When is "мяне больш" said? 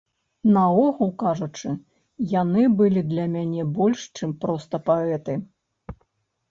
3.35-3.99